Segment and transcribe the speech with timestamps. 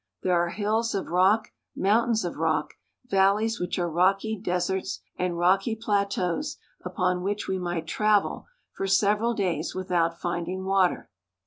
[0.23, 2.73] There are hills of rock, mountains of rock,
[3.05, 9.35] valleys which are rocky deserts, and rocky plateaus upon which we might travel for several
[9.35, 11.11] days without finding water.